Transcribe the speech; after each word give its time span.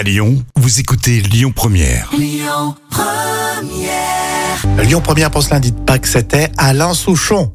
À 0.00 0.02
Lyon, 0.02 0.42
vous 0.56 0.80
écoutez 0.80 1.20
Lyon 1.20 1.52
Première. 1.54 2.10
Lyon 4.78 5.00
Première 5.02 5.30
pour 5.30 5.42
ce 5.42 5.50
lundi 5.50 5.72
de 5.72 5.78
Pâques, 5.78 6.06
c'était 6.06 6.48
Alain 6.56 6.94
Souchon. 6.94 7.52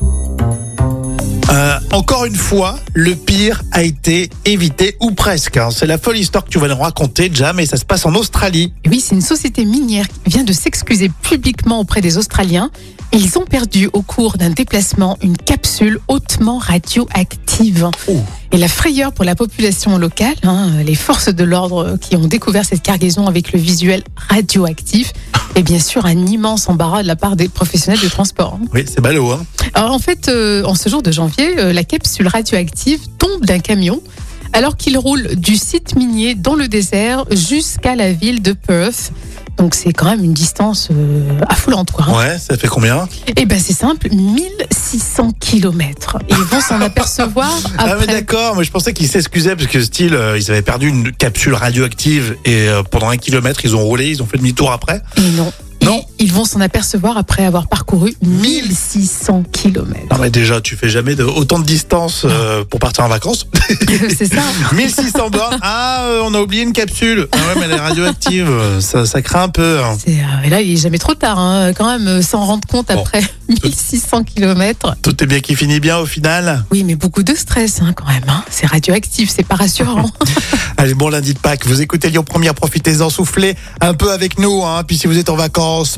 Euh, 1.51 1.79
encore 1.93 2.25
une 2.25 2.35
fois, 2.35 2.79
le 2.93 3.15
pire 3.15 3.61
a 3.71 3.83
été 3.83 4.29
évité, 4.45 4.97
ou 4.99 5.11
presque. 5.11 5.57
hein. 5.57 5.69
C'est 5.71 5.85
la 5.85 5.97
folle 5.97 6.17
histoire 6.17 6.43
que 6.43 6.49
tu 6.49 6.59
vas 6.59 6.67
nous 6.67 6.75
raconter, 6.75 7.29
Jam, 7.33 7.59
et 7.59 7.65
ça 7.65 7.77
se 7.77 7.85
passe 7.85 8.05
en 8.05 8.15
Australie. 8.15 8.73
Oui, 8.89 8.99
c'est 8.99 9.15
une 9.15 9.21
société 9.21 9.63
minière 9.63 10.07
qui 10.07 10.31
vient 10.31 10.43
de 10.43 10.53
s'excuser 10.53 11.11
publiquement 11.21 11.79
auprès 11.79 12.01
des 12.01 12.17
Australiens. 12.17 12.71
Ils 13.13 13.37
ont 13.37 13.45
perdu 13.45 13.89
au 13.93 14.01
cours 14.01 14.37
d'un 14.37 14.49
déplacement 14.49 15.17
une 15.21 15.37
capsule 15.37 15.99
hautement 16.07 16.57
radioactive. 16.57 17.89
Oh. 18.07 18.17
Et 18.51 18.57
la 18.57 18.67
frayeur 18.67 19.13
pour 19.13 19.23
la 19.23 19.35
population 19.35 19.97
locale, 19.97 20.35
hein, 20.43 20.71
les 20.85 20.95
forces 20.95 21.29
de 21.29 21.43
l'ordre 21.43 21.97
qui 22.01 22.15
ont 22.15 22.27
découvert 22.27 22.65
cette 22.65 22.81
cargaison 22.81 23.27
avec 23.27 23.53
le 23.53 23.59
visuel 23.59 24.03
radioactif, 24.29 25.13
et 25.55 25.63
bien 25.63 25.79
sûr 25.79 26.05
un 26.05 26.25
immense 26.25 26.69
embarras 26.69 27.01
de 27.03 27.07
la 27.07 27.15
part 27.15 27.35
des 27.35 27.47
professionnels 27.47 28.01
de 28.01 28.07
transport. 28.09 28.59
hein. 28.61 28.65
Oui, 28.73 28.83
c'est 28.87 29.01
ballot, 29.01 29.31
hein. 29.31 29.45
Alors 29.73 29.91
en 29.91 29.99
fait, 29.99 30.27
euh, 30.29 30.63
en 30.63 30.75
ce 30.75 30.89
jour 30.89 31.01
de 31.01 31.11
janvier, 31.11 31.59
euh, 31.59 31.73
la 31.73 31.83
capsule 31.83 32.27
radioactive 32.27 32.99
tombe 33.17 33.45
d'un 33.45 33.59
camion 33.59 34.01
alors 34.53 34.77
qu'il 34.77 34.97
roule 34.97 35.35
du 35.35 35.55
site 35.57 35.95
minier 35.97 36.33
dans 36.35 36.55
le 36.55 36.67
désert 36.69 37.25
jusqu'à 37.31 37.95
la 37.95 38.13
ville 38.13 38.41
de 38.41 38.53
Perth. 38.53 39.11
Donc 39.57 39.73
c'est 39.73 39.93
quand 39.93 40.05
même 40.05 40.23
une 40.23 40.33
distance 40.33 40.89
euh, 40.91 41.39
affolante 41.47 41.91
quoi. 41.91 42.05
hein. 42.09 42.17
Ouais, 42.17 42.37
ça 42.37 42.57
fait 42.57 42.67
combien? 42.67 43.07
Et 43.37 43.45
ben 43.45 43.59
c'est 43.59 43.73
simple, 43.73 44.09
1600 44.11 45.31
kilomètres. 45.39 46.17
Et 46.29 46.33
Ils 46.33 46.37
vont 46.43 46.59
s'en 46.61 46.81
apercevoir 46.81 47.49
Ah 47.77 47.85
mais 47.85 47.91
après. 47.93 48.07
d'accord, 48.07 48.55
mais 48.57 48.63
je 48.63 48.71
pensais 48.71 48.93
qu'ils 48.93 49.07
s'excusaient 49.07 49.55
parce 49.55 49.67
que 49.67 49.81
style, 49.81 50.13
euh, 50.13 50.37
ils 50.37 50.51
avaient 50.51 50.61
perdu 50.61 50.89
une 50.89 51.11
capsule 51.11 51.53
radioactive 51.53 52.35
et 52.45 52.67
euh, 52.67 52.83
pendant 52.83 53.09
un 53.09 53.17
kilomètre, 53.17 53.61
ils 53.63 53.75
ont 53.75 53.83
roulé, 53.83 54.09
ils 54.09 54.21
ont 54.21 54.25
fait 54.25 54.37
demi-tour 54.37 54.71
après? 54.71 55.01
Et 55.17 55.21
non. 55.37 55.51
Non. 55.83 56.03
Ils, 56.19 56.31
vont 56.31 56.45
s'en 56.45 56.59
apercevoir 56.61 57.17
après 57.17 57.45
avoir 57.45 57.67
parcouru 57.67 58.13
1600 58.21 59.43
kilomètres. 59.51 60.05
Non 60.11 60.17
mais 60.19 60.29
déjà, 60.29 60.61
tu 60.61 60.75
fais 60.75 60.89
jamais 60.89 61.15
de, 61.15 61.23
autant 61.23 61.59
de 61.59 61.65
distance 61.65 62.23
euh, 62.25 62.63
pour 62.65 62.79
partir 62.79 63.03
en 63.03 63.07
vacances. 63.07 63.47
c'est 64.17 64.33
ça. 64.33 64.41
1600 64.73 65.29
bornes. 65.29 65.57
Ah, 65.61 66.03
euh, 66.05 66.21
on 66.23 66.33
a 66.33 66.39
oublié 66.41 66.63
une 66.63 66.73
capsule. 66.73 67.27
Ah 67.31 67.37
ouais, 67.37 67.53
mais 67.59 67.65
elle 67.65 67.71
est 67.71 67.79
radioactive. 67.79 68.49
Ça, 68.79 69.05
ça 69.05 69.21
craint 69.21 69.43
un 69.43 69.49
peu. 69.49 69.79
hein. 69.83 69.97
C'est, 70.03 70.11
euh, 70.19 70.43
et 70.45 70.49
là, 70.49 70.61
il 70.61 70.73
est 70.73 70.77
jamais 70.77 70.97
trop 70.97 71.13
tard, 71.15 71.39
hein, 71.39 71.71
quand 71.73 71.97
même, 71.97 72.21
s'en 72.21 72.43
rendre 72.45 72.67
compte 72.67 72.87
Bon. 72.87 72.99
après 73.01 73.21
1600 73.47 74.23
kilomètres. 74.23 74.95
Tout 75.01 75.23
est 75.23 75.27
bien 75.27 75.39
qui 75.39 75.55
finit 75.55 75.79
bien 75.79 75.97
au 75.97 76.05
final. 76.05 76.65
Oui, 76.71 76.83
mais 76.83 76.95
beaucoup 76.95 77.23
de 77.23 77.33
stress 77.35 77.81
hein, 77.81 77.93
quand 77.95 78.05
même. 78.07 78.23
hein. 78.27 78.43
C'est 78.49 78.65
radioactif, 78.67 79.31
c'est 79.33 79.43
pas 79.45 79.55
rassurant. 79.55 80.09
Allez, 80.77 80.93
bon 80.93 81.09
lundi 81.09 81.33
de 81.33 81.39
Pâques. 81.39 81.65
Vous 81.65 81.81
écoutez 81.81 82.09
Lyon 82.09 82.23
Première, 82.23 82.53
profitez-en, 82.53 83.09
soufflez 83.09 83.55
un 83.81 83.93
peu 83.93 84.11
avec 84.11 84.39
nous. 84.39 84.63
Puis 84.87 84.97
si 84.97 85.07
vous 85.07 85.17
êtes 85.17 85.29
en 85.29 85.35
vacances, 85.35 85.97